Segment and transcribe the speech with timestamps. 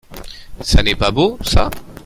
[0.61, 1.69] Ça n’est pas beau, ça?